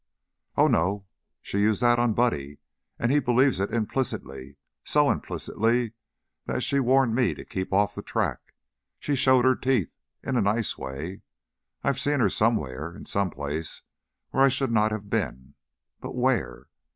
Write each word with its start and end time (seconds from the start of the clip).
"Oh 0.57 0.67
no. 0.67 1.05
She 1.43 1.59
used 1.59 1.83
that 1.83 1.99
on 1.99 2.15
Buddy 2.15 2.57
and 2.97 3.11
he 3.11 3.19
believes 3.19 3.59
it 3.59 3.71
implicitly 3.71 4.55
so 4.83 5.11
implicitly 5.11 5.93
that 6.47 6.63
she 6.63 6.79
warned 6.79 7.13
me 7.13 7.35
to 7.35 7.45
keep 7.45 7.71
off 7.71 7.93
the 7.93 8.01
track. 8.01 8.55
She 8.97 9.15
showed 9.15 9.45
her 9.45 9.55
teeth, 9.55 9.91
in 10.23 10.37
a 10.37 10.41
nice 10.41 10.75
way. 10.75 11.21
I've 11.83 11.99
seen 11.99 12.19
her 12.19 12.31
somewhere; 12.31 12.95
in 12.95 13.05
some 13.05 13.29
place 13.29 13.83
where 14.31 14.41
I 14.43 14.49
should 14.49 14.71
not 14.71 14.91
have 14.91 15.07
been. 15.07 15.53
But 15.99 16.15
where? 16.15 16.65